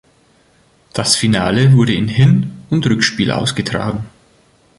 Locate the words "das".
0.93-1.15